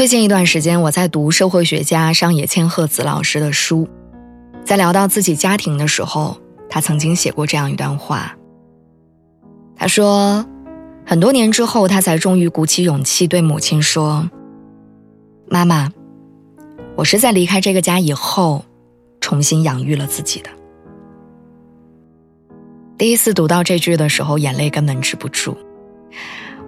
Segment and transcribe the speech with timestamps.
[0.00, 3.86] 最近一段时间，我在读社会学家上野千鹤子老师的书，
[4.64, 6.40] 在聊到自己家庭的时候，
[6.70, 8.34] 他曾经写过这样一段话。
[9.76, 10.46] 他说，
[11.04, 14.30] 很多年之后，他才终于鼓起勇气对母亲说
[15.50, 15.90] ：“妈妈，
[16.96, 18.64] 我是在离开这个家以后，
[19.20, 20.48] 重新养育了自己的。”
[22.96, 25.54] 第一次读到这句的时候，眼泪根本止不住。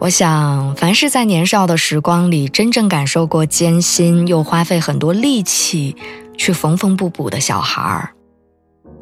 [0.00, 5.94] 我想，凡是在年少的时光里真正感受过艰辛，又花费很多力气
[6.38, 8.10] 去缝缝补补的小孩儿，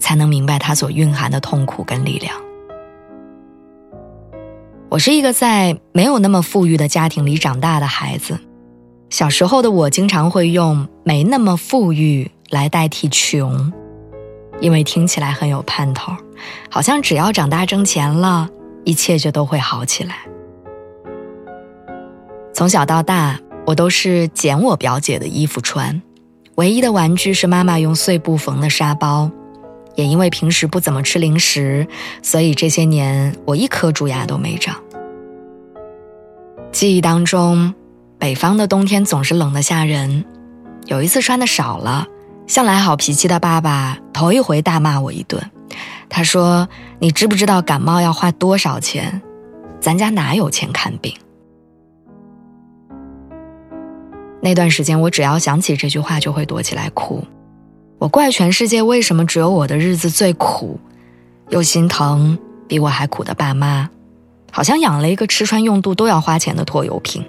[0.01, 2.35] 才能明白它所蕴含的痛苦跟力量。
[4.89, 8.37] 我是一个在没有那么富裕的家庭里长大的孩子，
[9.09, 13.73] 小时候的我经常会用“没那么富裕”来代替穷，
[14.61, 16.13] 因为听起来很有盼头，
[16.69, 18.49] 好像只要长大挣钱了，
[18.85, 20.17] 一切就都会好起来。
[22.59, 26.03] 从小到大，我都是捡我表姐的衣服穿，
[26.57, 29.31] 唯一的玩具是妈妈用碎布缝的沙包。
[29.95, 31.87] 也因为平时不怎么吃零食，
[32.21, 34.75] 所以这些年我一颗蛀牙都没长。
[36.73, 37.73] 记忆当中，
[38.19, 40.25] 北方的冬天总是冷得吓人。
[40.87, 42.09] 有一次穿的少了，
[42.49, 45.41] 向来好脾气的爸爸头一回大骂我一顿。
[46.09, 49.23] 他说：“你知不知道感冒要花多少钱？
[49.81, 51.15] 咱家哪有钱看病？”
[54.41, 57.25] 那段时间，我只要想起这句话，就会躲起来哭。
[57.99, 60.79] 我怪全世界为什么只有我的日子最苦，
[61.49, 62.39] 又心疼
[62.69, 63.91] 比我还苦的爸妈，
[64.53, 67.25] 好像养了一个吃穿用度都要花钱的拖油瓶。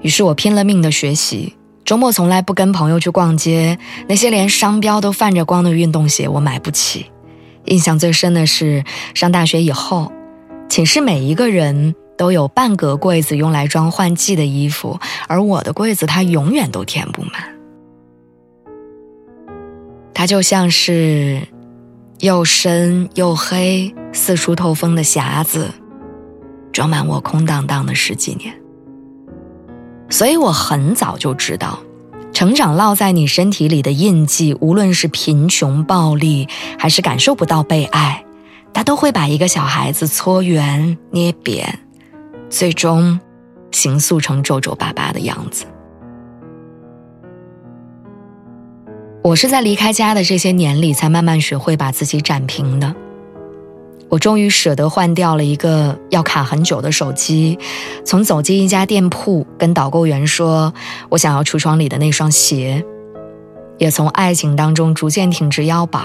[0.00, 1.54] 于是我拼了命的学习，
[1.84, 3.78] 周末从来不跟朋友去逛街，
[4.08, 7.06] 那些连商标都泛着光的运动鞋我买不起。
[7.66, 10.10] 印象最深的是上大学以后，
[10.68, 11.94] 寝室每一个人。
[12.16, 14.98] 都有半格柜子用来装换季的衣服，
[15.28, 17.32] 而我的柜子它永远都填不满。
[20.12, 21.42] 它就像是
[22.20, 25.70] 又深又黑、四处透风的匣子，
[26.72, 28.54] 装满我空荡荡的十几年。
[30.08, 31.80] 所以我很早就知道，
[32.32, 36.48] 成长烙在你身体里的印记，无论是贫穷、暴力，
[36.78, 38.24] 还是感受不到被爱，
[38.72, 41.80] 它都会把一个小孩子搓圆、捏扁。
[42.50, 43.18] 最终，
[43.72, 45.64] 形塑成皱皱巴巴的样子。
[49.22, 52.94] 我是在离开家的这些年里，才慢慢学会把自己展平的。
[54.10, 57.58] 我终于舍得换掉了一个要卡很久的手机，
[58.04, 60.72] 从走进一家店铺跟导购员说
[61.08, 62.84] 我想要橱窗里的那双鞋，
[63.78, 66.02] 也从爱情当中逐渐挺直腰板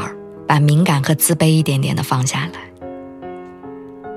[0.47, 2.87] 把敏感和自卑一点点的放下来，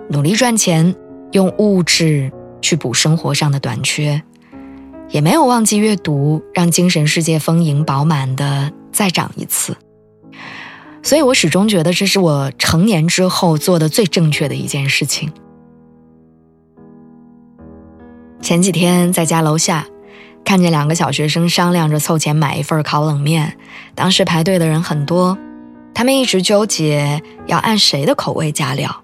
[0.09, 0.95] 努力赚钱。
[1.33, 4.23] 用物质去补生活上的短缺，
[5.09, 9.77] 也没有忘记阅读，让精神世界丰盈饱满的再长一次。
[11.03, 15.33] 所以我始终觉得这是我成年之后做的最正确的一件事情。
[18.41, 19.87] 前几天在家楼下，
[20.45, 23.57] 看见两个小学生商量着凑钱买一份烤冷面，
[23.95, 25.37] 当时排队的人很多，
[25.95, 29.02] 他们一直纠结要按谁的口味加料。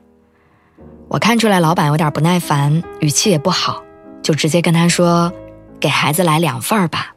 [1.09, 3.83] 我看出来老板有点不耐烦，语气也不好，
[4.23, 5.33] 就直接跟他说
[5.81, 7.15] ：“给孩子来两份儿吧，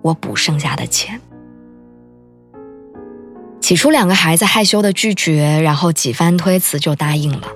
[0.00, 1.20] 我补剩下的钱。”
[3.60, 7.48] 起初两个孩子害羞的拒绝，然后几番推辞就答应了。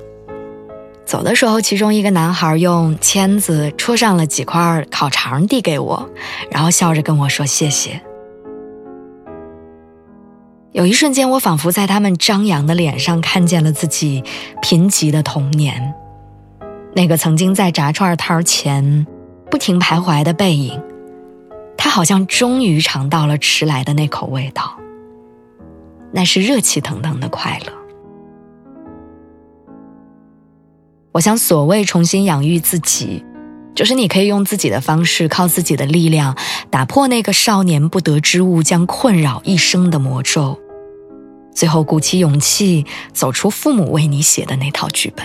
[1.06, 6.08] 走的时候，其中一个男孩用签子戳上了几块烤肠递给我，
[6.50, 8.00] 然后笑着跟我说：“谢谢。”
[10.72, 14.22] 有一瞬间，我仿佛在他们张扬的脸上看见了自己
[14.60, 15.94] 贫瘠的童年，
[16.94, 19.06] 那个曾经在炸串摊前
[19.50, 20.78] 不停徘徊的背影，
[21.76, 24.78] 他好像终于尝到了迟来的那口味道，
[26.12, 27.72] 那是热气腾腾的快乐。
[31.12, 33.24] 我想，所谓重新养育自己，
[33.78, 36.36] 就是你可以用自己的方式，靠自己的力量，
[36.68, 40.58] 打破那个少年不得之物将困扰一生的魔咒。
[41.54, 45.24] 最后鼓起勇气走出父母为你写的那套剧本。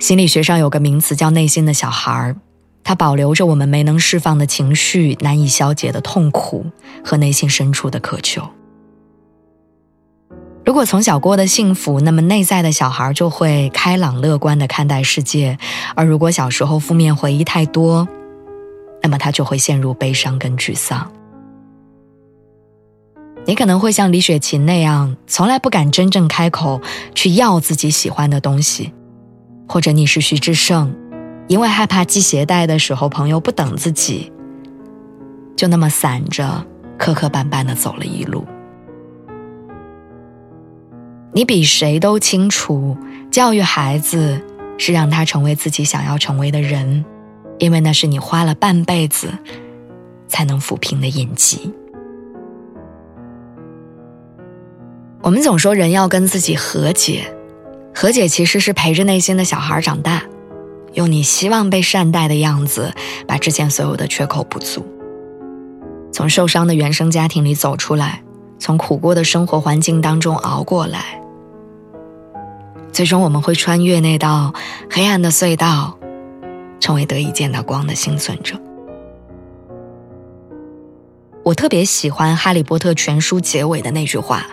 [0.00, 2.36] 心理学上有个名词叫“内心的小孩儿”，
[2.82, 6.64] 他保留着我们没能释放的情绪、难以消解的痛苦
[7.04, 8.48] 和内心深处的渴求。
[10.64, 15.58] 如果从小过得幸福，那么内在的小孩就会开朗乐观的看待世界；
[15.94, 18.08] 而如果小时候负面回忆太多，
[19.02, 21.12] 那么他就会陷入悲伤跟沮丧。
[23.46, 26.80] 你可能会像李雪琴那样，从来不敢真正开口
[27.14, 28.90] 去要自己喜欢的东西，
[29.68, 30.94] 或者你是徐志胜，
[31.46, 34.32] 因为害怕系鞋带的时候朋友不等自己，
[35.54, 36.64] 就那么散着
[36.96, 38.46] 磕磕绊绊的走了一路。
[41.34, 42.96] 你比谁都清楚，
[43.28, 44.40] 教育孩子
[44.78, 47.04] 是让他成为自己想要成为的人，
[47.58, 49.28] 因为那是你花了半辈子
[50.28, 51.74] 才能抚平的印记。
[55.22, 57.24] 我们总说人要跟自己和解，
[57.92, 60.22] 和解其实是陪着内心的小孩长大，
[60.92, 62.94] 用你希望被善待的样子，
[63.26, 64.86] 把之前所有的缺口补足，
[66.12, 68.22] 从受伤的原生家庭里走出来，
[68.60, 71.20] 从苦过的生活环境当中熬过来。
[72.94, 74.54] 最终，我们会穿越那道
[74.88, 75.98] 黑暗的隧道，
[76.78, 78.54] 成为得以见到光的幸存者。
[81.42, 84.46] 我特别喜欢《哈利波特》全书结尾的那句话：“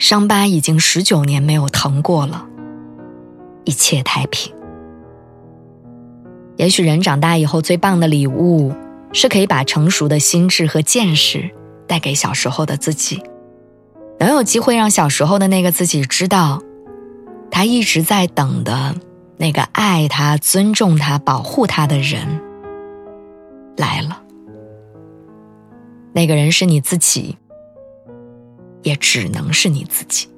[0.00, 2.44] 伤疤已经十九年没有疼过了，
[3.62, 4.52] 一切太平。”
[6.58, 8.74] 也许人长大以后最棒的礼物，
[9.12, 11.48] 是可以把成熟的心智和见识
[11.86, 13.22] 带给小时候的自己。
[14.24, 16.62] 能有机会让小时候的那个自己知道，
[17.50, 18.94] 他一直在等的
[19.36, 22.40] 那个爱他、尊重他、保护他的人
[23.76, 24.22] 来了。
[26.12, 27.38] 那个人是你自己，
[28.82, 30.28] 也只能是你自己。